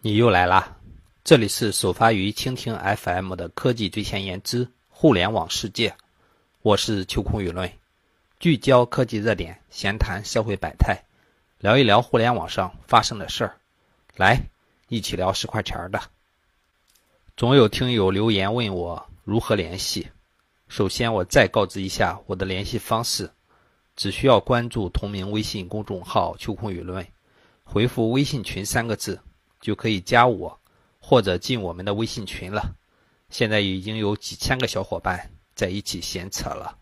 [0.00, 0.76] 你又来啦！
[1.24, 5.96] 这里是首发于蜻蜓 FM 的科技最前沿之互联网世界，
[6.62, 7.68] 我是秋空舆论，
[8.38, 11.02] 聚焦科技热点，闲谈社会百态，
[11.58, 13.56] 聊一聊互联网上发生的事儿，
[14.14, 14.40] 来
[14.86, 16.00] 一起聊十块钱的。
[17.36, 20.06] 总有听友留言问我如何联系，
[20.68, 23.32] 首先我再告知一下我的联系方式，
[23.96, 27.04] 只需要关注同名微信公众号“秋空舆论”，
[27.66, 29.20] 回复“微信群”三个字。
[29.60, 30.60] 就可以加我，
[31.00, 32.74] 或者进我们的微信群了。
[33.30, 36.78] 现在已经有几千个小伙伴在一起闲扯了。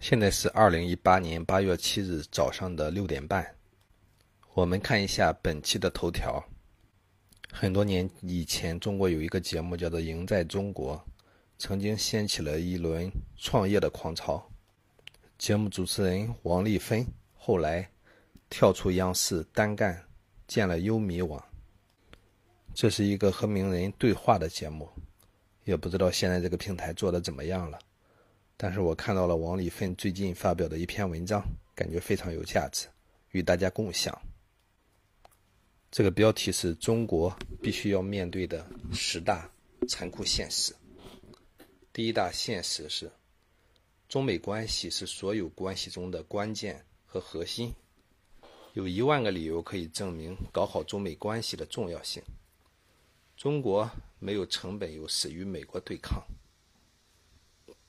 [0.00, 3.54] 现在是二零一八年八月七日早上的六点半。
[4.54, 6.44] 我们看一下本期的头条。
[7.50, 10.96] 很多年以前，中国有一个节目叫做《赢在中国》，
[11.56, 14.50] 曾经掀起了一轮创业的狂潮。
[15.38, 17.88] 节目主持人王丽芬后来。
[18.52, 19.98] 跳出央视单干，
[20.46, 21.42] 建了优米网。
[22.74, 24.86] 这是一个和名人对话的节目，
[25.64, 27.78] 也不知道现在这个平台做的怎么样了。
[28.58, 31.42] 但是我看到了王丽芬最近发表的一篇文章，
[31.74, 32.86] 感觉非常有价值，
[33.30, 34.16] 与大家共享。
[35.90, 39.50] 这个标题是中国必须要面对的十大
[39.88, 40.74] 残酷现实。
[41.90, 43.10] 第一大现实是，
[44.10, 47.74] 中美关系是所有关系中的关键和核心。
[48.74, 52.22] 有一万个理由可以证明搞好中美关系的重要性。
[53.36, 56.22] 中国没有成本优势与美国对抗。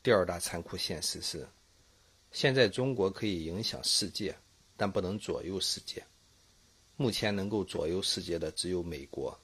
[0.01, 1.47] 第二大残酷现实是，
[2.31, 4.35] 现在中国可以影响世界，
[4.75, 6.03] 但不能左右世界。
[6.97, 9.39] 目前能够左右世界的只有美国，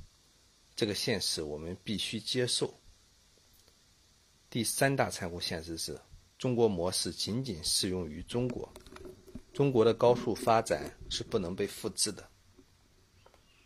[0.76, 2.74] 这个现实我们必须接受。
[4.50, 5.98] 第三大残酷现实是，
[6.38, 8.70] 中国模式仅仅适用于中国。
[9.60, 12.26] 中国的高速发展是不能被复制的。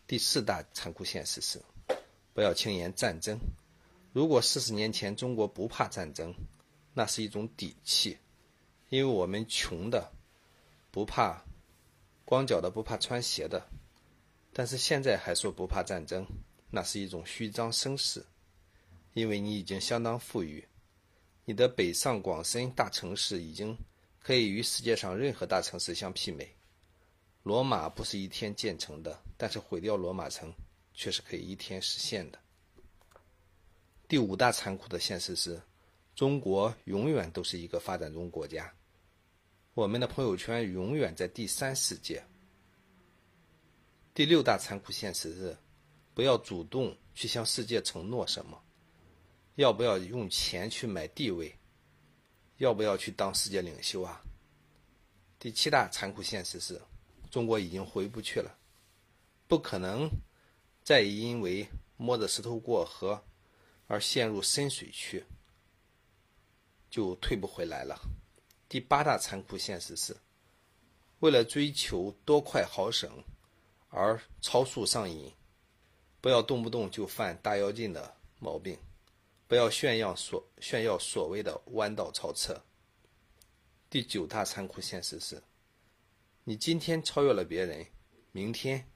[0.08, 1.62] 第四大残酷现实是，
[2.34, 3.38] 不要轻言战争。
[4.12, 6.34] 如果四十年前中国不怕战争，
[6.96, 8.18] 那是一种底气，
[8.90, 10.12] 因为我们穷的
[10.90, 11.46] 不怕
[12.26, 13.64] 光脚的不怕穿鞋的。
[14.52, 16.26] 但是现在还说不怕战争，
[16.72, 18.26] 那是一种虚张声势，
[19.14, 20.68] 因为你已经相当富裕，
[21.46, 23.78] 你的北上广深大城市已经。
[24.24, 26.50] 可以与世界上任何大城市相媲美。
[27.44, 30.52] 罗马不是一天建成的，但是毁掉罗马城
[30.94, 32.40] 却是可以一天实现的。
[34.08, 35.62] 第五大残酷的现实是，
[36.16, 38.74] 中国永远都是一个发展中国家，
[39.74, 42.24] 我们的朋友圈永远在第三世界。
[44.14, 45.58] 第六大残酷现实是，
[46.14, 48.58] 不要主动去向世界承诺什么，
[49.56, 51.54] 要不要用钱去买地位？
[52.58, 54.22] 要不要去当世界领袖啊？
[55.40, 56.82] 第七大残酷现实是，
[57.30, 58.58] 中国已经回不去了，
[59.48, 60.10] 不可能
[60.84, 63.24] 再因为摸着石头过河
[63.88, 65.26] 而陷入深水区，
[66.90, 68.00] 就退不回来了。
[68.70, 70.16] 第八大残酷现实是，
[71.20, 73.24] 为了追求多快好省
[73.90, 75.34] 而超速上瘾，
[76.22, 78.78] 不要动不动就犯大跃进的毛病。
[79.54, 82.60] 不要炫耀所炫耀所谓的弯道超车。
[83.88, 85.44] 第九大残酷现实是，
[86.44, 87.86] 你今天超越了别人，
[88.32, 88.90] 明天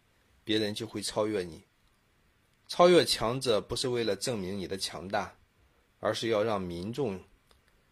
[0.43, 1.63] 别人就会超越你。
[2.67, 5.37] 超越强者不是为了证明你的强大，
[5.99, 7.23] 而是要让民众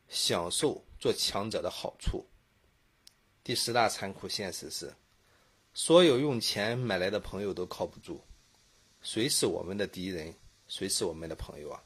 [0.07, 2.25] 享受做强者的好处。
[3.43, 4.91] 第十大残酷现实是，
[5.75, 8.19] 所有用钱买来的朋友都靠不住。
[9.03, 10.33] 谁是我们的敌人？
[10.67, 11.83] 谁是我们的朋友啊？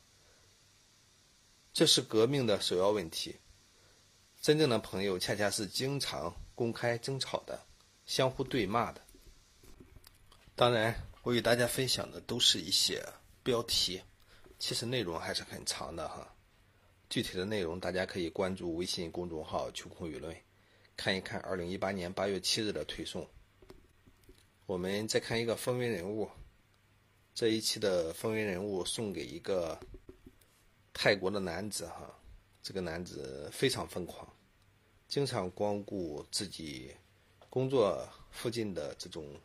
[1.80, 3.38] 这是革命的首要问题。
[4.42, 7.58] 真正的朋友，恰恰是经常公开争吵的、
[8.06, 9.02] 相互对骂的。
[10.58, 13.02] 当然，我与大家分享的都是一些
[13.44, 14.02] 标题，
[14.60, 16.36] 其实内容还是很长的哈。
[17.10, 20.36] 具体的内容，大家可以关注微信公众号“秋空舆论”，
[20.98, 23.26] 看一看二零一八年八月七日的推送。
[24.66, 26.30] 我们再看一个风云人物，
[27.34, 29.80] 这一期的风云人物送给一个。
[30.94, 32.14] 泰国的男子哈，
[32.62, 34.28] 这个男子非常疯狂，
[35.08, 36.94] 经常光顾自己
[37.50, 39.40] 工作附近的这种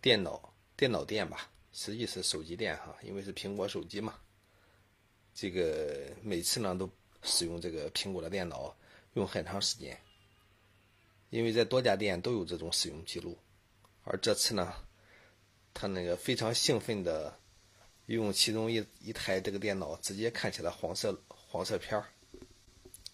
[0.00, 4.14] 电脑电脑店吧，实际是手机店哈，因为是苹果手机嘛。
[5.34, 6.88] 这个每次呢都
[7.22, 8.76] 使用这个苹果的电脑
[9.14, 10.00] 用很长时间，
[11.30, 13.36] 因为在多家店都有这种使用记录，
[14.04, 14.72] 而这次呢，
[15.72, 17.36] 他那个非常兴奋的。
[18.06, 22.06] 用其中一一台这个电脑，直接看起来黄色黄色片儿，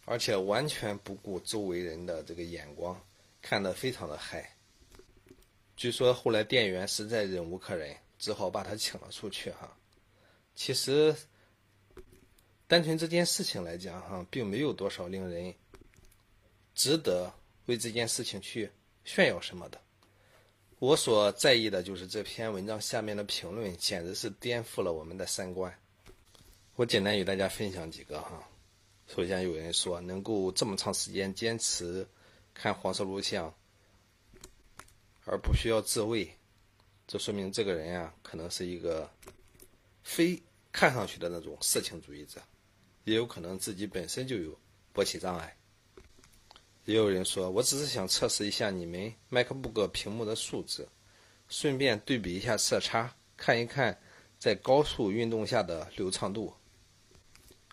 [0.04, 3.00] 而且完全不顾周围人的这个眼光，
[3.40, 4.56] 看得非常的嗨。
[5.76, 9.76] 据说后来店员实在忍无可忍，只好把他请了出去哈。
[10.54, 11.14] 其实，
[12.66, 15.54] 单纯这件事情来讲哈，并没有多少令人
[16.74, 17.32] 值得
[17.66, 18.70] 为这件事情去
[19.04, 19.80] 炫耀什么的。
[20.80, 25.78] 我所在意的就是这篇文章下面的评论，简直是颠覆了我们的三观。
[26.74, 28.42] 我简单与大家分享几个哈。
[29.06, 32.08] 首先有人说，能够这么长时间坚持
[32.54, 33.54] 看黄色录像。
[35.26, 36.34] 而不需要自慰，
[37.06, 39.08] 这说明这个人呀，可能是一个
[40.02, 40.42] 非
[40.72, 42.40] 看上去的那种色情主义者，
[43.04, 44.58] 也有可能自己本身就有
[44.94, 45.54] 勃起障碍。
[46.84, 50.86] 也有人说，我只是想测试一下你们 MacBook 屏幕的素质，
[51.48, 53.96] 顺便对比一下色差，看一看
[54.38, 56.52] 在高速运动下的流畅度。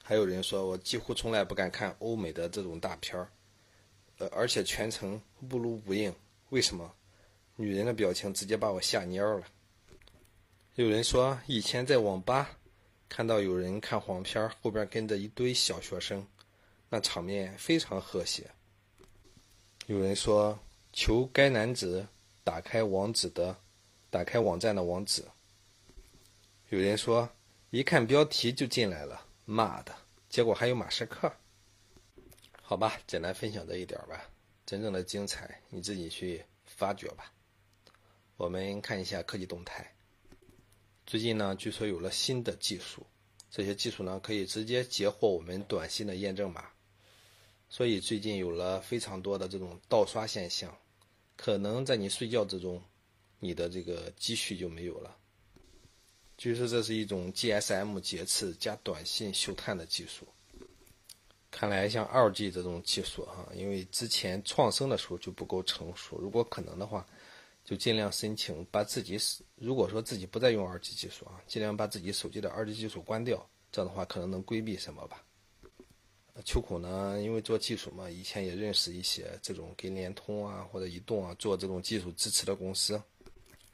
[0.04, 3.30] 还有人说我几乎从来不敢看欧美的这种大片儿，
[4.20, 5.20] 呃，而且全程
[5.50, 6.14] 不撸不应，
[6.50, 6.94] 为什么？
[7.56, 9.46] 女人的表情直接把我吓蔫了。
[10.76, 12.52] 有人说，以前在网吧
[13.10, 16.26] 看到有人看黄片，后边跟着一堆小学生，
[16.88, 18.50] 那场面非常和谐。
[19.88, 20.60] 有人说，
[20.92, 22.06] 求该男子
[22.44, 23.56] 打开网址的，
[24.10, 25.24] 打开网站的网址。
[26.68, 27.30] 有人说，
[27.70, 29.96] 一看标题就进来了，妈的！
[30.28, 31.32] 结果还有马赛克。
[32.62, 34.30] 好吧，简单分享这一点吧，
[34.66, 37.32] 真正的精彩你自己去发掘吧。
[38.36, 39.96] 我们看一下科技动态。
[41.06, 43.08] 最近呢，据说有了新的技术，
[43.50, 46.70] 这些技术呢可以直接截获我们短信的验证码，
[47.70, 50.76] 所以最近有了非常多的这种盗刷现象，
[51.36, 52.82] 可能在你睡觉之中，
[53.40, 55.16] 你的这个积蓄就没有了。
[56.38, 60.28] 据说这是一种 GSM 劫持加短信嗅探的技术。
[61.50, 67.06] 看来像二 G 这种技术哈，因为之前创生的时候就不够成熟，如果可能的话。
[67.66, 69.20] 就尽量申请把自己，
[69.58, 75.22] 如果说自己不再用二 G 技术啊，尽量把自己手机的二 G 技术关掉，这样的话可能能规避什么吧。
[76.46, 83.02] 秋苦呢，因为做技术嘛，以前也认识一些这种跟联通啊或者移动啊做这种技术支持的公司，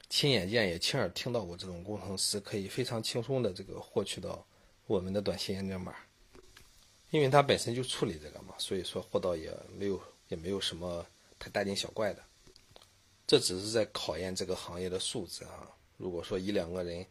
[0.09, 4.45] 亲眼见也亲耳听到过这种工程师可以非常轻松的这个获取到
[4.87, 5.93] 我们的短信验证码，
[7.11, 11.05] 因为他本身就处理这个嘛，所以说获到也没有也没有什么
[11.39, 12.23] 太大惊小怪的。
[13.25, 15.67] 这只是在考验这个行业的素质啊！
[15.97, 17.05] 如果说一两个人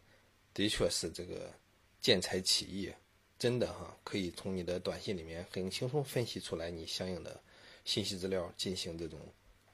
[0.53, 1.51] 的确是这个
[1.99, 2.93] 见财起意，
[3.43, 7.37] 真的哈，可以从你的短信里面很轻松分析出来你相应的
[7.83, 9.19] 信息资料进行这种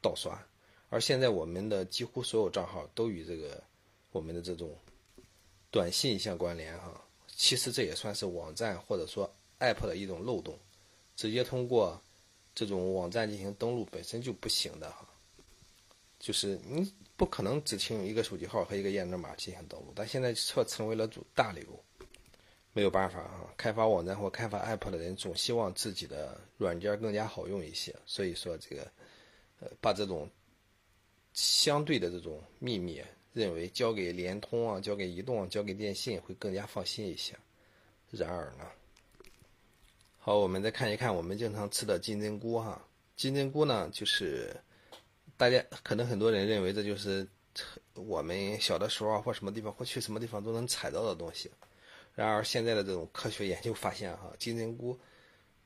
[0.02, 0.44] 盗刷。
[0.90, 3.64] 而现在我们的几乎所有账号都与这个
[4.12, 4.76] 我们的这种
[5.70, 10.58] 短信相关联哈，其实这也算是网站或者说 App 的一种漏洞，
[11.16, 12.02] 直接通过
[12.56, 15.08] 这种网站进行登录本身就不行的哈。
[16.18, 21.64] 就是你不可能只听一个手机号和一个验证码进行登录，但现在却成为了主大流。
[22.74, 28.92] 没有办法啊，开发网站或开发 App 的人总希望自己的软件更加好用一些，所以说这个，
[29.60, 30.30] 呃，把这种
[31.34, 37.36] 相对的这种秘密认为交给联通啊、交给移动、交给电信会更加放心一些。
[38.12, 38.66] 然而呢，
[40.20, 42.86] 好，我们再看一看我们经常吃的金针菇哈，
[43.16, 44.56] 金针菇呢就是。
[45.38, 47.26] 大家可能很多人认为这就是
[47.94, 51.50] 我们小的时候啊，或什么地方或去什么地方都能采到的东西。
[52.20, 55.00] 然而现在的这种科学研究发现，哈，金针菇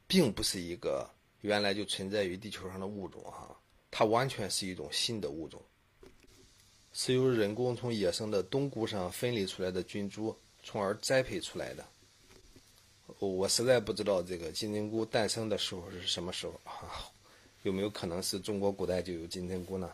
[0.06, 1.10] 并不是一个
[1.42, 5.60] 原来就存在于地球上的物种，哈，它完全是一种新的物种，
[6.94, 11.84] 是由人工从野生的冬菇上分离出来的菌株，从而栽培出来的。
[13.18, 17.10] 我实在不知道这个金针菇诞生的时候是什么时候啊。
[17.64, 19.92] 有没有可能是中国古代就有金针菇呢？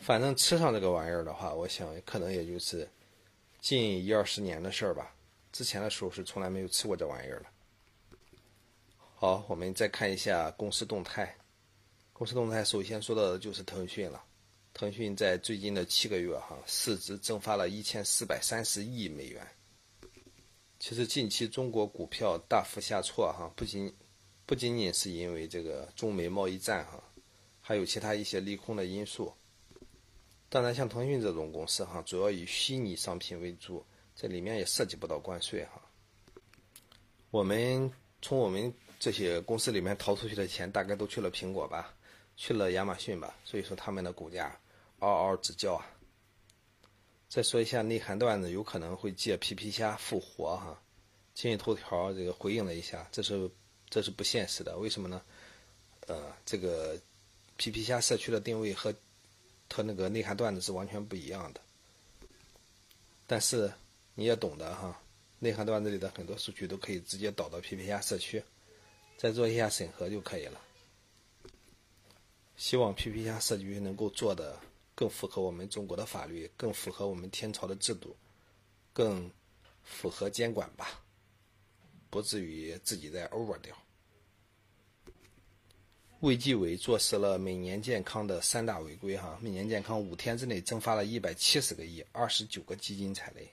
[0.00, 2.86] 反正吃上这个玩意儿的话，我想可能也就是
[3.58, 5.14] 近一二十年的事儿吧。
[5.52, 7.46] 之前的时候是从来没有吃过这玩意儿的。
[9.14, 11.36] 好，我们再看一下公司动态。
[12.12, 14.22] 公司动态首先说到的就是腾讯了。
[14.72, 19.46] 腾讯在最近的七个月哈，市值蒸发了一千四百三十亿美元。
[20.78, 23.92] 其实近期中国股票大幅下挫哈，不仅
[24.46, 27.02] 不仅仅是因为这个中美贸易战哈，
[27.60, 29.32] 还有其他一些利空的因素。
[30.48, 33.84] 当然，像腾讯这种公司哈，主要以虚拟商品为主，
[34.20, 35.80] 这里面也涉及不到关税哈。
[37.30, 41.94] 我们从我们这些公司里面逃出去的钱，大概都去了苹果吧，
[42.36, 44.60] 去了亚马逊吧，所以说他们的股价
[44.98, 45.86] 嗷嗷直叫啊。
[47.30, 50.82] 再说一下内涵段子，有可能会借皮皮虾复活哈。
[51.32, 53.50] 今日头条这个回应了一下，这是。
[53.92, 55.20] 这是不现实的，为什么呢？
[56.06, 56.96] 呃，这个
[57.56, 58.94] 皮皮虾社区的定位和
[59.68, 61.60] 和那个内涵段子是完全不一样的。
[63.26, 63.68] 但是
[64.14, 65.00] 你也懂得哈，
[65.38, 68.42] 内涵段子里的很多数据都可以直接导到 PP 加社区，
[69.16, 70.60] 再做一下审核就可以了。
[72.56, 74.60] 希望 PP 加社区能够做的
[74.94, 78.14] 更符合我们中国的法律，更符合我们天朝的制度，
[78.92, 79.30] 更
[79.82, 81.02] 符合监管吧，
[82.10, 83.74] 不至于自己再 over 掉。
[86.20, 93.50] 卫计委坐实了每年健康的三大违规，哈，每年健康五天之内蒸发了一百七十个亿，二十九个基金踩雷。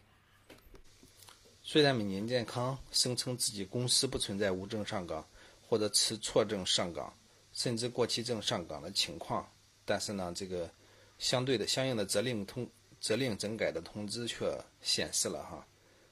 [1.70, 5.28] 虽然每年健康声称自己公司不存在无证上岗
[5.68, 7.14] 或者持错证上岗，
[7.52, 9.46] 甚至过期证上岗的情况，
[9.84, 10.72] 但是呢，这个
[11.20, 12.66] 相对的相应的责令通
[13.02, 15.68] 责令整改的通知却显示了哈，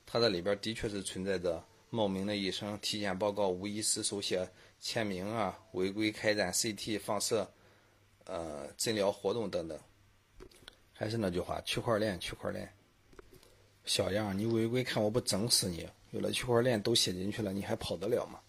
[0.05, 4.45] 它这里边的确是存在着冒名的医生体检报告无医师手写。
[4.81, 7.49] 签名啊，违规开展 CT 放射，
[8.25, 9.79] 呃，诊疗活动等等。
[10.91, 12.69] 还是那句话，区块链，区块链。
[13.85, 15.87] 小样，你违规，看我不整死你！
[16.11, 18.39] 有了区块链都写进去了，你还跑得了吗？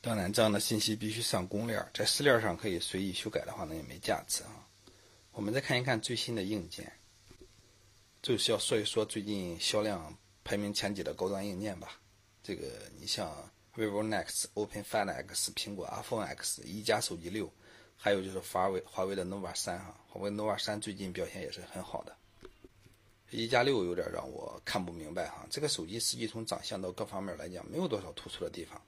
[0.00, 4.66] 当然，这样的信息必须上公链，在私链上可以随意修改的话，那也没价值啊。
[5.32, 6.92] 我们再看一看最新的硬件，
[8.20, 12.00] 就是要说一说最近销量排名前几的高端硬件吧。
[12.42, 12.66] 这个，
[12.98, 13.50] 你像。
[13.74, 17.50] vivo Nex、OpenFind X、苹果 iPhone X、一加手机六，
[17.96, 22.14] 还有就是华为华为的 nova 三哈，华为 nova 三最近表现也是很好的。
[23.32, 28.80] 一加六有点让我看不明白哈，这个手机实际从长相到各方面来讲没有多少突出的地方，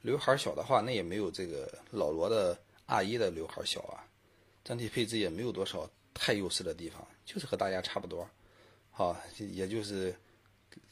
[0.00, 4.04] 刘海小的话那也没有这个老罗的 R 一的刘海小啊，
[4.64, 8.28] 整体配置也没有多少太优势的地方，就是和大家差不多，
[8.90, 10.14] 好，也就是。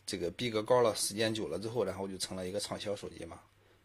[0.07, 3.41] 这个逼格高了，时间久了之后，然后就成了一个畅销手机嘛？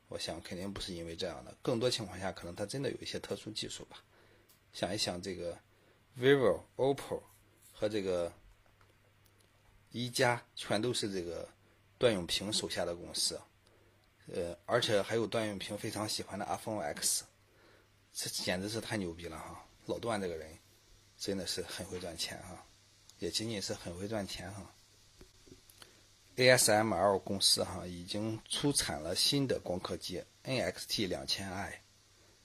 [0.08, 4.04] 我想肯定不是因为这样的，更多情况下可能它真的有一些特殊技术吧。
[4.74, 5.56] 想一想，这个
[6.20, 7.22] vivo、OPPO
[7.72, 8.34] 和这个
[9.98, 11.48] 一加全都是这个
[11.98, 13.40] 段永平手下的公司，
[14.28, 17.24] 呃，而且还有段永平非常喜欢的 iPhone X，
[18.12, 19.66] 这简直是太牛逼了哈！
[19.86, 20.50] 老段这个人
[21.18, 22.62] 真的是很会赚钱哈，
[23.20, 24.70] 也仅仅是很会赚钱哈。
[26.36, 31.82] ASML 公司哈已经出产了新的光刻机 NXT 两千 i，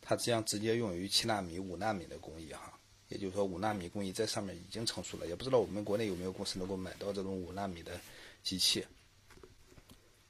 [0.00, 2.69] 它将直接用于七纳米、五纳米的工艺哈，
[3.10, 8.00] 也就是说五纳米工艺在上面已经成熟了，也不知道我们国内有没有公司能够买到这种五纳米的
[8.42, 8.86] 机器。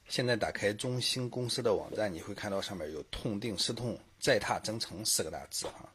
[0.09, 5.89] 现在打开中兴公司的网站，你会看到上面有“痛定思痛，再踏征程”四个大字哈。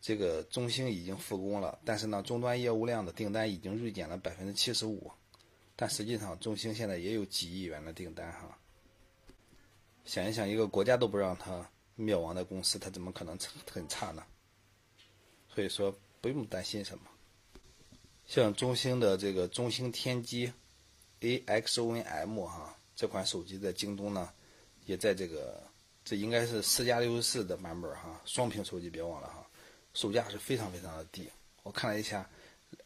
[0.00, 5.10] 这个中兴已经复工了，但是呢，终端业务量的订单已经锐减了百分之七十五。
[5.74, 8.56] 但实际上，中兴现在也有几亿元的订单哈。
[10.04, 13.36] 想一想，一个国家都不让它灭亡的公司，它怎么可能
[13.68, 14.22] 很差呢？
[15.58, 17.04] 所以说，不用担心什么。
[18.26, 20.52] 像中兴的这个中兴天机
[21.20, 24.32] AXONM 哈，这款手机在京东呢，
[24.86, 25.60] 也在这个，
[26.04, 29.44] 这应该是四加六十四的版本哈，双屏手机别忘了哈，
[29.94, 31.28] 售价是非常非常的低。
[31.64, 32.30] 我看了一下。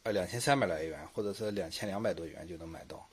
[0.01, 3.07] 呃，两千三百来元，或者是两千两百多元就能买到。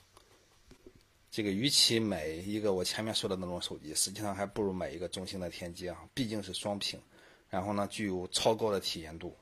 [1.30, 6.98] 这个与其买一个我前面说的那种手机，实际上还不如买一个中兴的天机啊，毕竟是双屏，
[7.50, 9.36] 然后呢具有超高的体验度。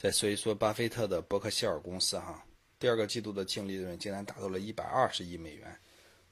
[0.00, 2.42] 再说一说巴菲特的伯克希尔公司哈，
[2.78, 5.78] 第二个季度的净利润竟然达到了一百二十亿美元，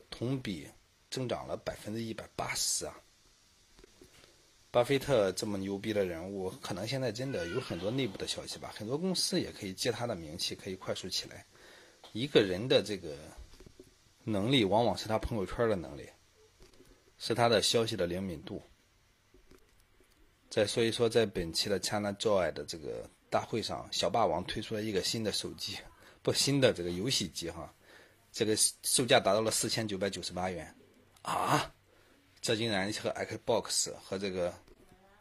[0.09, 0.67] 同比
[1.11, 2.99] 增长了百分之一百八十啊。
[4.71, 8.73] 巴菲特这么牛逼的人物，可能现在真的有很多内部的消息吧。
[8.75, 11.45] 很多公司也可以借他的名气，可以快速起来。
[12.13, 13.19] 一个人的这个
[14.25, 16.09] 能力，往往是他朋友圈的能力，
[17.19, 18.63] 是他的消息的灵敏度。
[20.49, 25.79] 再说一说，在本期的 China Joy 的这个大会上，小霸王推出了一个新的手机，
[26.23, 27.73] 不新的这个游戏机哈，
[28.33, 30.75] 这个售价达到了四千九百九十八元
[31.23, 31.73] 啊。
[32.41, 34.55] 这竟然和 Xbox 和这个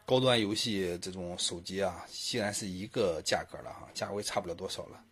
[0.06, 5.04] 高端游戏这种手机啊，竟然是一个价格了哈，价位差不了多少了。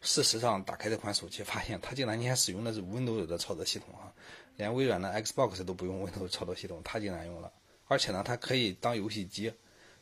[0.00, 4.12] 事实上，打开这款手机，发现它竟然你还使用的是 Windows 的操作系统哈，
[4.56, 7.52] 连微软的 Xbox 都不用 Windows 操作系统，它竟然用了。
[7.84, 9.52] 而且呢，它可以当游戏机，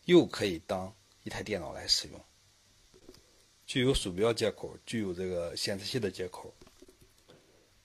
[0.04, 2.24] 又可以当一台电脑来使用，
[3.66, 6.54] 具有鼠标接口，具有这个显示器的接口。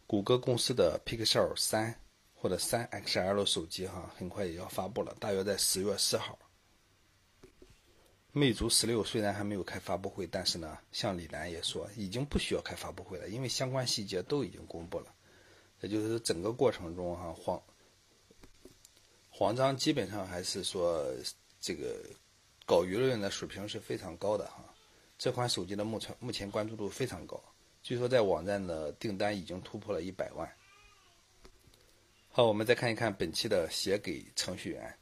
[0.05, 1.99] 谷歌公司的 Pixel 三。
[2.41, 6.39] 或者三 XL 手机哈，很快也要发布了，大约在十月四号。
[8.31, 15.13] 魅族十六虽然还没有开发布会，但是呢，像李楠也说，已经不需要开发布会了，因为相关细节都已经公布了。
[15.81, 17.61] 也就是整个过程中哈，黄
[19.29, 21.13] 黄章基本上还是说
[21.59, 22.01] 这个
[22.69, 24.63] 搞舆论的水平是非常高的哈，
[25.17, 27.41] 这款手机的目前目前关注度非常高，
[27.81, 30.47] 据说在网站的订单已经突破了一百万。
[32.29, 34.95] 好，我们再看一看本期的写给程序员。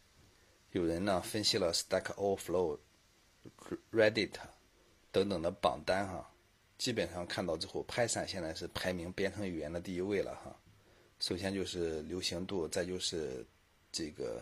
[0.72, 2.80] 有人呢分析了 Stack Overflow、
[3.92, 4.32] Reddit
[5.12, 6.32] 等等的榜单哈，
[6.78, 10.58] 基本上看到之后，Python 现在是排名编程语言的第一位了哈。
[11.20, 13.46] 首先就是流行度，再就是
[13.92, 14.42] 这个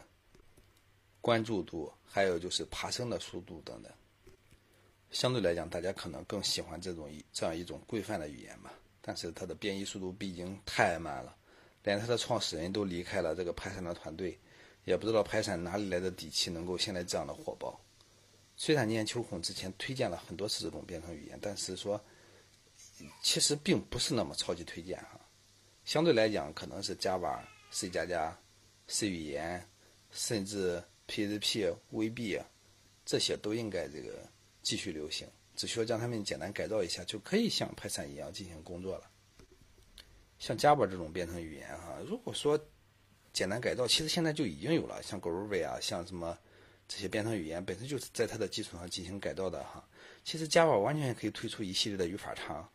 [1.25, 3.91] 关注度，还有就是爬升的速度等等。
[5.10, 8.72] 相对来讲，大家可能更喜欢这种一这样一种规范的语言吧。
[9.01, 11.36] 但是它的编译速度毕竟太慢了，
[11.82, 14.39] 连它的创始人都离开了这个爬山的团队，
[14.84, 17.75] 也不知道爬山哪里来的底气，能够现在这样的火爆。
[18.55, 22.00] 虽然念秋孔之前推荐了很多次这种编程语言，但是说
[23.24, 25.20] 其实并不是那么超级推荐哈。
[25.86, 27.39] 相对来讲，可能是 Java、
[27.72, 28.38] C 加加、
[28.86, 29.67] C 语言，
[30.12, 32.45] 甚至 PHP、VB 啊
[33.05, 34.27] 这些都应该这个。
[34.65, 39.07] 继续流行，只需要将它们简单改造一下，就可以像 Python 一样进行工作了。
[40.39, 42.59] 像 Java 这种编程语言，哈，如果说
[43.31, 46.35] 简单改造，其实现在就已经有了，像 Groovy 啊，像什么
[46.88, 49.88] 这些编程语言，本身就是在它的基础上进行改造的，哈。
[50.24, 52.67] 其实 Java 完全可以推出一系列的语法仓，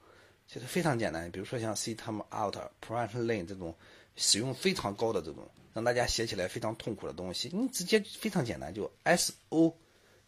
[0.46, 1.28] 其实非常简单。
[1.32, 3.76] 比如说像 Ctimeout、Println 这种
[4.20, 9.74] 使用非常高的这种，让大家写起来非常痛苦的东西，你直接非常简单，就 SO、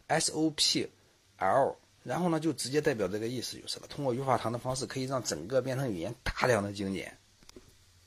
[0.08, 0.88] SOP。
[1.38, 3.86] L，然后呢，就直接代表这个意思就是了。
[3.88, 7.18] 通过语法堂的方式，可以让整个编程语言大量的精简，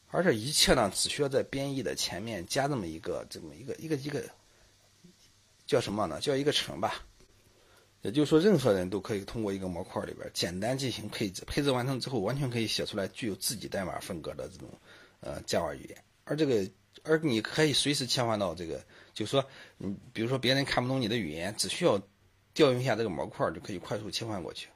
[0.08, 4.24] 而这一切呢，只需要在编译的前面加这么一个这么一个一个一个
[5.68, 6.22] 叫什么呢？
[6.22, 7.04] 叫一个程吧。
[8.04, 14.70] 也就是说，任何人都可以通过一个模块里边简单进行配置，配置完成之后，完全可以写出来具有自己代码风格的这种
[15.26, 16.02] 呃 Java 语言。
[16.24, 16.66] 而这个，
[17.04, 18.82] 而你可以随时切换到这个，
[19.14, 19.46] 就是说，
[19.78, 22.02] 你比如说别人看不懂你的语言，只需要。
[22.56, 24.70] 调用一下这个模块就可以快速切换过去，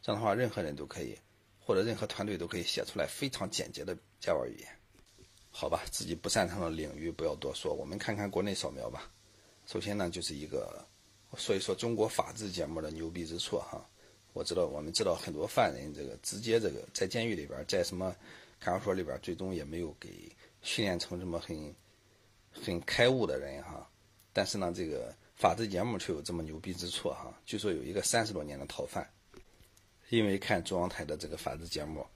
[0.00, 1.14] 这样的话任何人都可以，
[1.58, 4.66] 或者任何团队都可以写出来非常简洁的 Java 语言。
[5.50, 9.12] 好吧，自己不擅长的领域不要多说，我们看看国内扫描吧。
[9.66, 10.82] 首先呢，就是一个
[11.36, 13.86] 说一说中国法制节目的牛逼之处哈。
[14.32, 18.16] 我知道，我们知道很多犯人这个直接这个在监狱里边，在什么
[18.60, 20.30] 看守所里边，最终也没有给
[20.62, 21.74] 训练成这么很
[22.52, 23.90] 很开悟的人哈。
[24.32, 25.12] 但是呢，这个。
[25.36, 27.34] 法制节目却有这么牛逼之处哈！
[27.46, 29.10] 据说有一个三十多年的逃犯，
[30.10, 32.06] 因为看中央台的这个法制节目，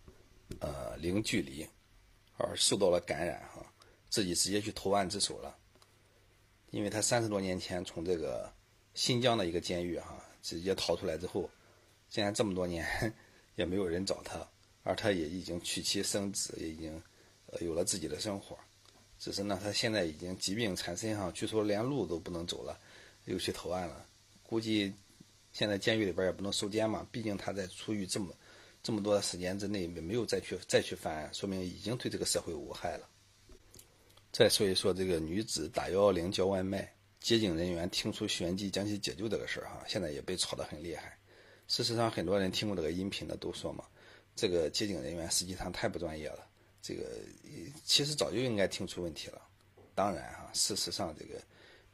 [0.60, 1.66] 呃，零距离，
[2.36, 3.64] 而受到了感染哈，
[4.10, 5.56] 自己直接去投案自首了。
[6.70, 8.52] 因为他三十多年前从这个
[8.92, 11.48] 新疆的一个监狱哈直接逃出来之后，
[12.10, 12.86] 竟然这么多年
[13.56, 14.46] 也没有人找他，
[14.84, 17.02] 而他也已经娶妻生子，也已经
[17.60, 18.56] 有了自己的生活。
[19.18, 22.78] 只是呢，他现在已经疾病缠身哈，据说连路都不能走了。
[23.26, 24.06] 又去投案了，
[24.42, 24.92] 估计
[25.50, 28.34] 现在监狱里边也不能收监嘛，毕竟他在出狱这么
[28.82, 33.08] 这么多的时间之内没没有再去再去犯案，说明已经对这个社会无害了。
[34.30, 41.16] 再说一说这个女子打幺幺零叫外卖，接警人员听出玄机将其解救这个事儿哈，现在也被炒得很厉害。
[41.66, 43.86] 事实上，很多人听过这个音频的都说嘛，
[44.36, 46.46] 这个接警人员实际上太不专业了，
[46.82, 47.04] 这个
[47.84, 49.40] 其实早就应该听出问题了。
[49.94, 51.40] 当然哈，事实上这个。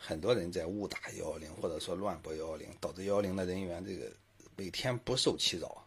[0.03, 4.11] 很多人在误打幺幺零，或者说乱拨幺幺零，导致幺幺零的人员这个
[4.57, 5.87] 每天不受其扰。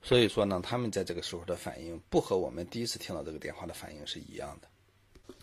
[0.00, 5.34] 所以说呢，他们在这个时候的反应不和我们第一次听到这个电话的反应是一样的。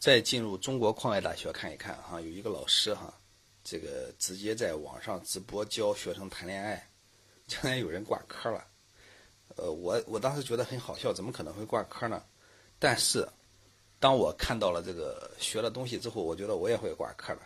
[0.00, 3.16] 再进入中国矿业大学看一看哈，有一个老师哈，
[3.62, 6.90] 这个直接在网上直播教学生谈恋爱，
[7.46, 8.66] 竟然有人挂科了。
[9.60, 12.22] 呃，我我当时觉得很好笑，怎么可能会挂科呢？
[12.78, 13.28] 但是。
[14.02, 17.40] 当我看到了这个学了东西之后，我觉得我也会挂科了。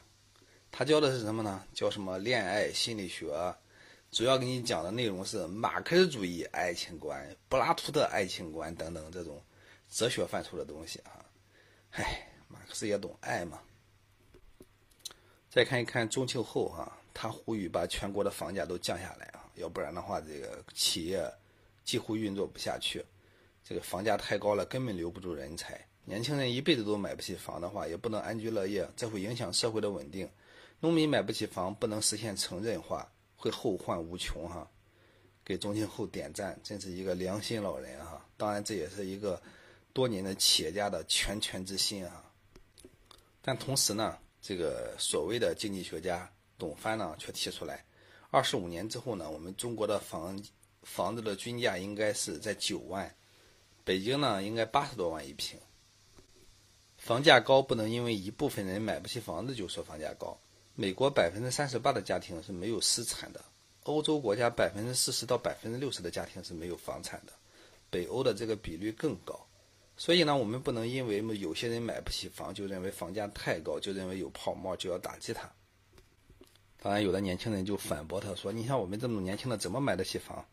[0.70, 1.64] 他教的是什么呢？
[1.74, 3.52] 教什么恋爱心理学？
[4.12, 9.42] 主要给你讲的内容是马克思主义爱情观、柏拉图的爱情观等等这种
[9.90, 11.26] 哲学范畴的东西啊。
[11.90, 13.60] 唉，马克思也懂爱嘛。
[15.50, 21.28] 再看一看中秋后哈，他呼吁把全国的房价都降下来啊，要不然的话，这个企业
[21.84, 23.04] 几乎运作不下去。
[23.62, 25.80] 这个房价太高了，根本留不住人才。
[26.04, 30.28] 年轻人一辈子都买不起房的话，也不能安居乐业，这会影响社会的稳定。
[30.80, 34.70] 农民买不起房，不能实现城镇化，会后患无穷哈。
[35.42, 38.26] 给钟庆后点赞，真是一个良心老人哈。
[38.36, 39.40] 当然，这也是一个
[39.92, 42.24] 多年的企业家的拳拳之心啊。
[43.40, 47.82] 但同时呢，这个所谓的经济学家董帆呢，却提出来，
[48.30, 50.38] 二十五年之后呢，我们中国的房
[50.84, 53.12] 房子的均价应该是在九万，
[53.82, 55.58] 北京呢应该八十多万一平。
[56.96, 60.38] 房价高不能因为一部分人买不起房子就说房价高。
[60.74, 63.44] 美国百分之三十八的家庭是没有私产的，
[63.84, 67.32] 欧洲国家百分之四十到百分之六十的家庭是没有房产的，
[67.90, 69.38] 北欧的这个比率更高。
[69.96, 75.48] 所以呢，我们不能因为有些人买不起房，就认为房价太高，就认为有泡沫就要打击它。
[76.82, 80.44] 当然，有的年轻人就反驳他说：“你像我们这么年轻的，怎么买得起房？”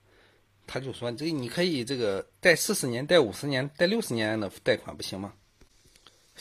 [0.73, 5.33] 他就说：“这你可以这个贷四十年、贷五十年、贷六十年的贷款不行吗？”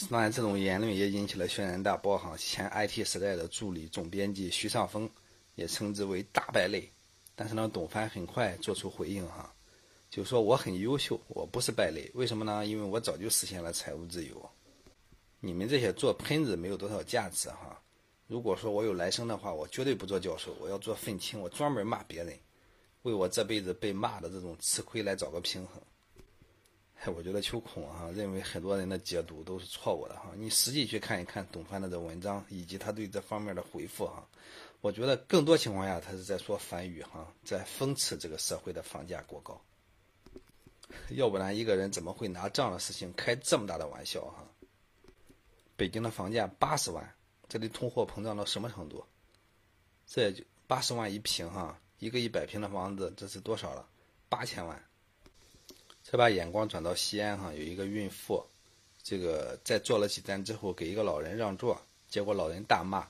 [0.08, 2.36] 当然，这种言论也引起了轩然大波哈。
[2.38, 5.10] 前 IT 时代的助理总编辑徐尚峰
[5.56, 6.88] 也称之为大败类。
[7.34, 9.52] 但是呢，董帆很快做出回应哈，
[10.08, 12.08] 就说我很优秀，我不是败类。
[12.14, 12.64] 为什么呢？
[12.64, 14.50] 因为我早就实现了财务自由。
[15.40, 17.82] 你们这些做喷子没有多少价值哈。
[18.28, 22.38] 如果说我有来生的话，我绝对不做教授，我要做愤青，我专门骂别人，
[23.02, 25.80] 为我这辈子被骂的这种吃亏来找个平衡。
[27.02, 30.32] 哎，我觉得秋孔啊认为很多人的解读都是错误的哈。
[30.36, 34.28] 你实际去看一看董帆的这文章以及他对这方面的回复哈，
[34.80, 39.60] 我觉得更多情况下他是在说反语哈，在讽刺这个社会的房价过高。
[41.10, 44.46] 要不然一个人怎么会拿这样的事情开这么大的玩笑哈？
[45.76, 47.14] 北京的房价八十万。
[47.48, 49.04] 这里通货膨胀到什么程度？
[50.06, 53.86] 这就八十万一平哈，一个一百平的房子，这是多少了？
[54.28, 54.84] 八千万。
[56.02, 58.44] 再把眼光转到西安哈，有一个孕妇，
[59.02, 63.06] 这个在坐了几站之后，给一个老人让座，结果老人大骂，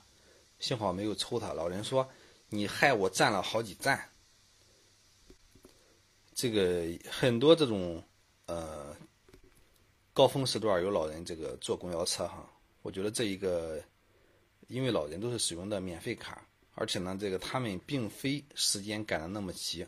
[0.59, 1.51] 幸好没有抽他。
[1.53, 2.07] 老人说
[2.47, 4.07] ：“你害我站了好几站。”
[6.35, 8.03] 这个很多这种
[8.45, 8.95] 呃
[10.13, 12.47] 高峰时段有老人这个坐公交车哈，
[12.83, 13.81] 我觉得这一个。
[14.67, 19.85] 因为老人都是使用的免费卡，而且呢，这个他们并非时间赶得那么急。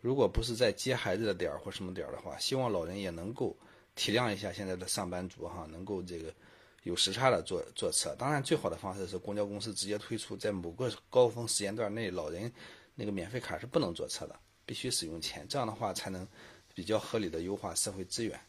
[0.00, 3.56] 如果不是在接孩子的点儿或什么点儿的话，希望老人也能够
[3.94, 6.34] 体谅一下现在的上班族哈，能够这个
[6.82, 8.14] 有时差的坐坐车。
[8.18, 12.52] 当然，最好的方式是公交公司直接推出，在某个高峰时间段内，老人
[12.94, 15.46] 那个免费卡是不能坐车的，必须使用钱。
[15.48, 16.26] 这样的话才能
[16.74, 18.40] 比较合理的优化社会资源。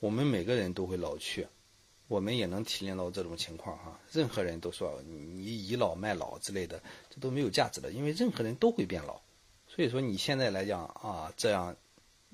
[0.00, 1.46] 我们每个人都会老去。
[2.12, 9.18] 我们也能体验到这种情况哈，任何人都说你倚老卖老之类的，这都没有价值的，因为任何人都会变老。
[9.66, 11.74] 所以说你现在来讲啊，这样，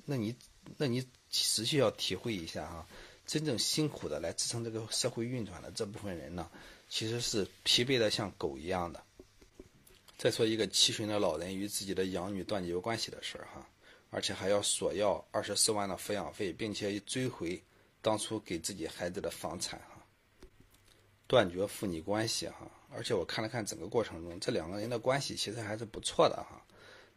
[0.04, 0.34] 那你
[0.76, 2.88] 那你实际要体会一下哈，
[3.24, 6.50] 真正辛苦的来支撑这个社会运转的这部分人呢，
[6.88, 9.00] 其实是疲惫的像狗一样的。
[10.16, 13.64] 再说一个七旬的老人与自己的养女断绝关系的事儿哈，
[14.10, 17.62] 而且还要索要二十四万的抚养费，并且追回。
[18.00, 20.06] 当初给自己孩子的房产哈，
[21.26, 26.64] 断绝父女关系哈，而且我看了看整个过程中，这两个人的关系其实还是不错的哈，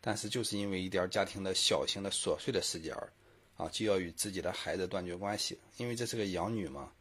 [0.02, 3.14] 但是就是因为一点家庭的小型的琐碎的事件儿，
[3.58, 6.92] 啊，就要与自己的孩子断绝关系，因为这是个养女嘛，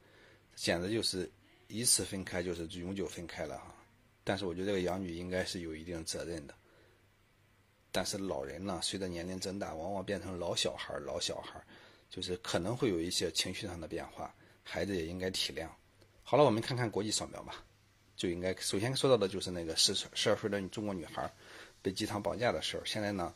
[0.54, 1.30] 简直就是
[1.68, 3.74] 一次分开就是永久分开了哈。
[4.22, 6.54] 但是我觉得这个养女应该是有一定责任的，
[7.90, 11.64] 但是老人呢，随着年龄增大，往往变成老小孩儿，老小孩儿。
[12.10, 15.68] 就是可能会有一些情绪上的变化，孩子也应该体谅。
[16.22, 17.64] 好了，我们看看国际扫描吧。
[18.16, 21.32] 就应该首先说到的就是那个十十二岁的中国女孩
[21.80, 22.82] 被机场绑架的事儿。
[22.84, 23.34] 现在呢，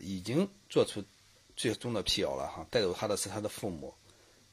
[0.00, 1.04] 已经做出
[1.54, 2.66] 最终的辟谣了哈。
[2.68, 3.94] 带走她的是她的父母。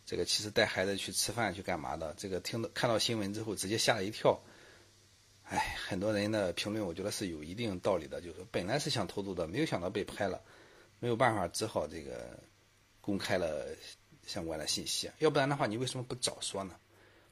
[0.06, 2.13] 这个其实带孩子去吃饭去干嘛的？
[2.17, 4.39] 这个听到看到新闻之后直接吓了一跳。
[5.45, 10.39] 哎，很多人的评论我觉得是有一定道理的，就是本来是想偷渡的，没有想到被拍了，
[10.99, 12.39] 没有办法，只好这个。
[13.04, 13.68] 公开了
[14.26, 16.74] 相关的信息，要不然的话，你为什么不早说呢？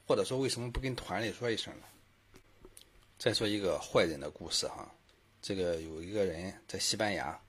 [0.05, 1.85] 或者说，为什么不跟团里说一声呢？
[3.17, 4.93] 再说一个坏人的故事哈，
[5.41, 7.39] 这个有一个人在西班牙，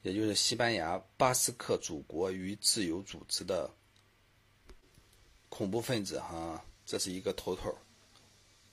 [0.00, 3.70] 也就是西班牙巴斯克祖国与自由组织的
[5.50, 7.76] 恐怖分子哈，这是一个头头。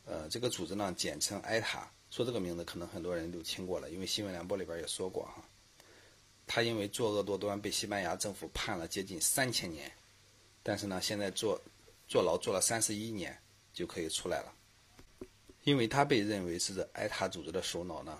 [0.05, 1.91] 呃，这个组织呢，简称埃塔。
[2.09, 5.43] 说这个名字，可能很多人都听过了，因为新闻联播里边也说过哈。
[6.51, 9.89] 他因为作恶多端被西班牙政府判了接近三千年，
[10.63, 11.61] 但是呢，现在坐
[12.07, 13.37] 坐牢坐了三十一年
[13.71, 14.51] 就可以出来了。
[15.63, 18.19] 因为他被认为是这埃塔组织的首脑呢，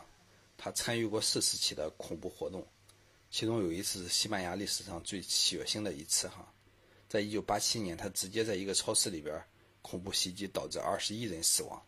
[0.60, 2.64] 他参与过四十起的恐怖活动，
[3.32, 6.54] 其中有一次是西班牙历史上最血腥的一次哈，
[7.08, 9.44] 在一九八七年，他直接在一个超市里边
[9.82, 11.84] 恐怖袭击，导致二十一人死亡。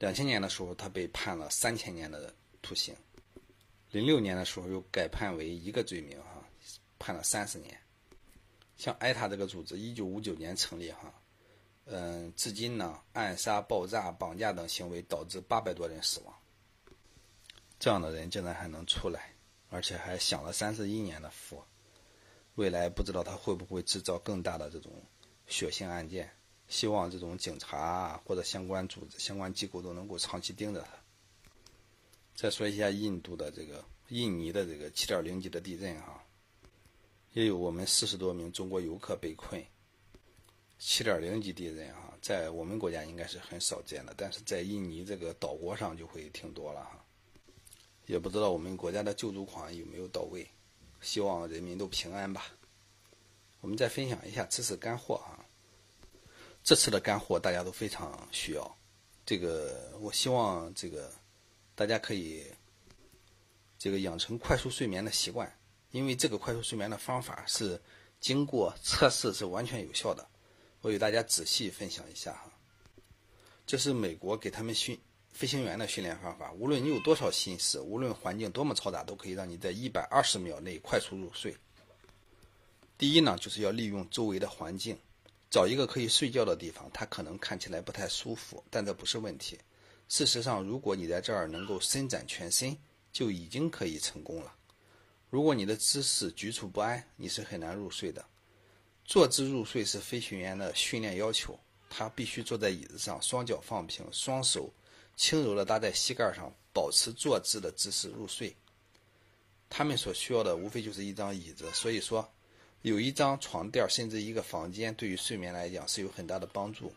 [0.00, 2.92] 两千年的时候，他被判了三千年的徒刑。
[3.90, 6.44] 零六年的时候又改判为一个罪名哈，
[6.98, 7.78] 判了三十年。
[8.76, 11.14] 像埃塔这个组织，一九五九年成立哈，
[11.86, 16.34] 嗯，至今呢，暗杀、爆炸、绑架等行为导致八百多人死亡。
[17.78, 19.32] 这样的人竟然还能出来，
[19.70, 21.62] 而且还享了三十一年的福。
[22.56, 24.92] 未来不知道他会不会制造更大的这种
[25.46, 26.30] 血腥案件。
[26.68, 30.88] 希望这种警察或者相关组织、相关机构都能够长期盯着他。
[32.36, 36.22] 再说一下印度的这个印尼的这个七点零级的地震哈，
[37.32, 39.64] 也有我们四十多名中国游客被困。
[40.78, 47.02] 七点零级地震哈，在我们国家应该是很少见的，但是在印尼这个岛国上就会挺多了哈。
[48.04, 50.46] 也不知道我们国家的救助款有没有到位，
[51.00, 52.48] 希望人民都平安吧。
[53.62, 55.40] 我们再分享一下这次干货啊，
[56.62, 58.76] 这次的干货大家都非常需要，
[59.24, 61.10] 这个我希望这个。
[61.76, 62.42] 大家可以
[63.78, 65.56] 这个养成快速睡眠的习惯，
[65.90, 67.80] 因为这个快速睡眠的方法是
[68.18, 70.26] 经过测试是完全有效的。
[70.80, 72.50] 我给大家仔细分享一下哈，
[73.66, 74.98] 这是美国给他们训
[75.32, 81.54] 飞行员的训练方法，无论你有多少心事，无论环境多么嘈杂，都可以让你在一百二十秒内快速入睡。
[82.96, 84.96] 第一呢，就是要利用周围的环境，
[85.50, 89.58] 找一个可以睡觉的地方，它可能看起来不太舒服，但这不是问题。
[90.08, 92.76] 事实上，如果你在这儿能够伸展全身，
[93.12, 94.54] 就已经可以成功了。
[95.30, 98.24] 如果你的姿势局促不安，你是很难入睡的。
[99.04, 101.58] 坐姿入睡是飞行员的训练要求，
[101.90, 104.72] 他必须坐在椅子上，双脚放平，双手
[105.16, 108.54] 轻柔地搭在膝盖上，保持坐姿的姿势入睡。
[109.68, 112.32] 他们所需要的无非就是一张椅子，所以说，
[112.82, 116.94] 有一张床垫甚至一个房间，对于睡眠来讲是有很大的帮助。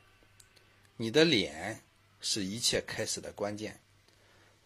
[0.95, 1.81] 你的脸。
[2.21, 3.79] 是一切开始的关键。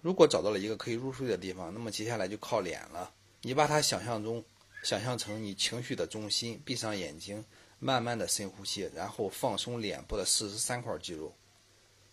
[0.02, 3.13] 如果找到了一个可以入睡的地方，那么接下来就靠脸了。
[3.42, 4.44] 你把它想象中，
[4.84, 7.44] 想象成你情绪的中心，闭上眼睛，
[7.80, 11.34] 慢慢的深呼吸，然后放松脸部的四十三块肌肉。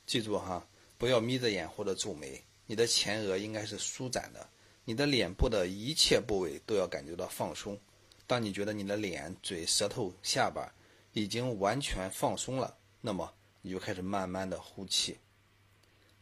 [0.07, 0.67] 记住哈，
[0.99, 4.49] 不要眯着眼或者皱眉，你的前额应该是舒展的，
[4.85, 7.79] 你的脸部的一切部位都要感觉到放松。
[8.27, 10.73] 当你觉得你的脸、嘴、舌头、下巴
[11.13, 15.19] 已经完全放松了，那么你就开始慢慢的呼气。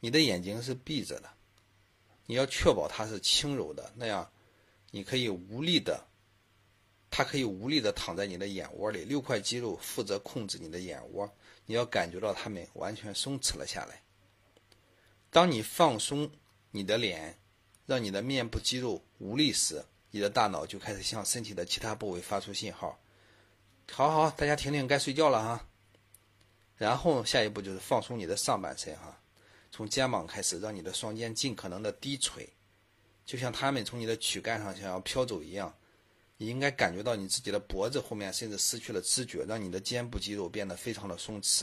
[0.00, 1.28] 你的眼睛是闭着的，
[2.26, 4.30] 你要确保它是轻柔的，那样
[4.90, 6.06] 你可以无力的，
[7.10, 9.04] 它可以无力的躺在你的眼窝里。
[9.04, 11.30] 六块肌肉负责控制你的眼窝，
[11.66, 14.02] 你要感觉到它们完全松弛了下来。
[15.30, 16.30] 当你放松
[16.70, 17.38] 你的脸，
[17.86, 22.98] 让你的面部肌肉无力时，你的大脑就开始向身体的其他部位发出信号。
[23.90, 25.66] 好好，大家听听，该睡觉了哈。
[26.76, 29.17] 然后下一步就是放松你的上半身哈。
[29.78, 32.52] 从肩膀开始，让你的双肩尽可能的低垂，
[33.24, 35.72] 就像他们从你的躯干上想要飘走一样。
[36.36, 41.62] 你应该感觉到你自己的脖子后面甚至失去了知觉，让你的肩部肌肉变得非常的松弛。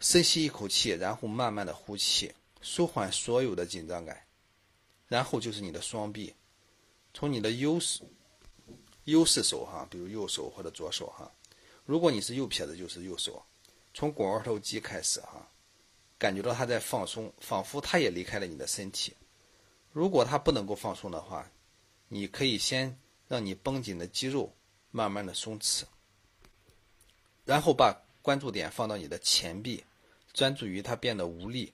[0.00, 4.20] 深吸一口气，然后慢慢的呼气，舒缓所有的紧张感。
[5.06, 6.34] 然后就是你的双臂，
[7.12, 8.02] 从你的优势
[9.04, 11.30] 优势手哈，比如右手或者左手哈。
[11.84, 13.40] 如果你是右撇子，就是右手，
[13.92, 15.48] 从肱二头肌开始哈。
[16.18, 19.14] 感觉到它在放松，仿佛它也离开了你的身体。
[19.92, 21.50] 如果它不能够放松的话，
[22.08, 22.98] 你可以先
[23.28, 24.52] 让你绷紧的肌肉
[24.90, 25.82] 慢慢的松弛，
[27.44, 29.84] 然后把关注点放到你的前臂，
[30.32, 31.72] 专注于它变得无力。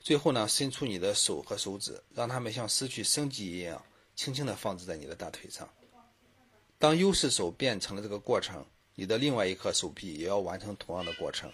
[0.00, 3.84] 最后呢，伸出你的手和手指，让它们像失去生机一样，
[4.16, 5.68] 轻轻的放置在你的大腿上。
[6.78, 11.52] 当优势手变成了这个过程，你的另外一颗手臂也要完成同样的过程。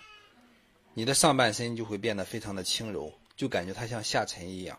[0.98, 4.76] 你的上半身就会变得非常的轻柔，就感觉它像下沉一样。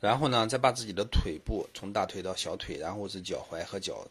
[0.00, 4.04] 然后呢，再把自己的腿部从大腿到小腿，然后是脚踝和脚，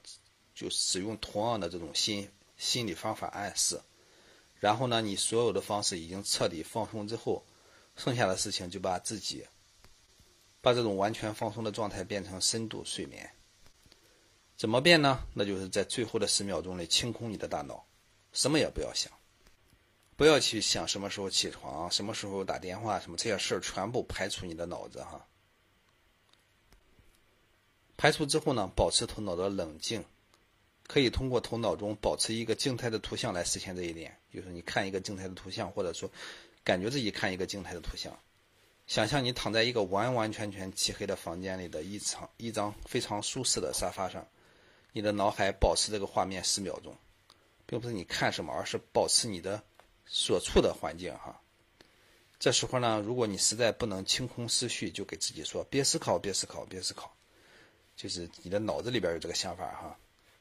[0.55, 3.81] 就使用同样的这种心心理方法暗示。
[4.61, 7.43] 然后呢，你所有的方式已经彻底放松之后，
[7.97, 9.45] 剩下的事情就把自己，
[10.61, 13.29] 把这种完全放松的状态变成深度睡眠。
[14.55, 15.19] 怎么变呢？
[15.33, 17.85] 那就是在最后的十秒钟内清空你的大脑，
[18.31, 19.11] 什么也不要想。
[20.21, 25.25] 不要去想什么时候起床，什么时候打电话，什么这些事儿全部排除你的脑子哈。
[27.97, 30.05] 排除之后呢，保持头脑的冷静，
[30.85, 34.15] 可以通过头脑中保持一个静态的图像来实现这一点。
[34.31, 36.07] 就是你看一个静态的图像，或者说
[36.63, 38.15] 感觉自己看一个静态的图像，
[38.85, 44.27] 想象你躺在一个完完全全漆黑的房间里的一张一张非常舒适的沙发上，
[44.93, 46.95] 你的脑海保持这个画面十秒钟，
[47.65, 49.63] 并不是你看什么，而是保持你的。
[50.13, 51.41] 所处的环境哈，
[52.37, 57.15] 这时候呢，如果你实在不能清空思绪，就给自己说别思考，别思考，别思考，
[57.95, 59.97] 就是你的脑子里边有这个想法哈，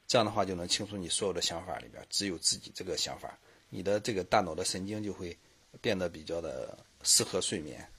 [0.07, 5.35] 这样的话就能清除你所有的想法里边只有自己这个想法，你的这个大脑的神经就会
[5.79, 7.89] 变得比较的适合睡眠。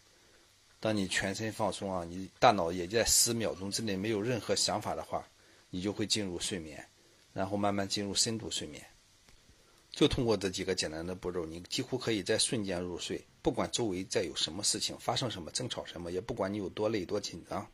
[0.78, 5.26] 当你全身放松啊，你大脑也在十秒钟之内没有任何想法的话，
[5.70, 6.86] 你就会进入睡眠，
[7.32, 8.84] 然后慢慢进入深度睡眠。
[9.92, 17.66] 就通过这几个简单的步骤，你几乎可以在瞬间入睡，不管周围再有什么事情发生，什么争吵什么，也不管你有多累多紧张。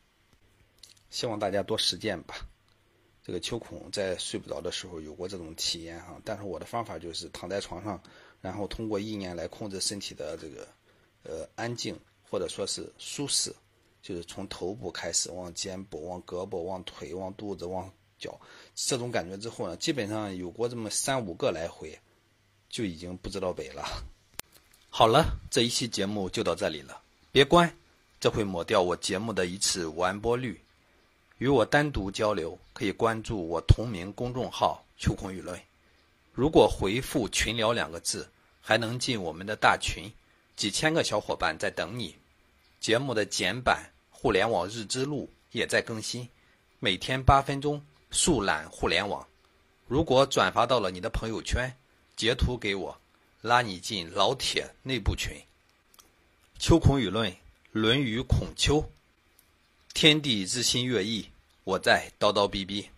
[1.11, 2.35] 希望大家多实践吧。
[3.22, 8.02] 这个秋孔在睡不着的时候有过这种体验哈，但是我的方法就是躺在床上，
[8.40, 10.66] 然后通过意念来控制身体的这个
[11.22, 13.54] 呃安静或者说是舒适，
[14.02, 18.40] 就是从头部开始往肩部、往胳膊、往腿、往肚子、往脚，
[18.74, 21.98] 这种感觉之后呢，基本上有过这么三五个来回，
[22.68, 23.85] 就已经不知道北了。
[24.90, 27.00] 好了，这一期节目就到这里了，
[27.31, 27.72] 别关，
[28.18, 30.61] 这会抹掉我节目的一次完播率。
[31.38, 35.61] 与我单独交流，可以关注我同名公众号“秋空舆论”。
[36.35, 38.28] 如果回复“群聊”两个字，
[38.61, 40.11] 还能进我们的大群，
[40.57, 42.16] 几千个小伙伴在等你。
[42.81, 43.85] 节目的简版
[44.16, 46.28] 《互联网日之路》也在更新，
[46.81, 49.24] 每天八分钟速览互联网。
[49.87, 51.72] 如果转发到了你的朋友圈，
[52.18, 53.00] 截图给我，
[53.42, 55.40] 拉你进老铁内部群。
[56.59, 57.31] 秋孔舆论，
[57.70, 58.83] 《论语·孔丘》。
[59.94, 61.28] 天地日新月异，
[61.62, 62.90] 我在叨叨逼逼。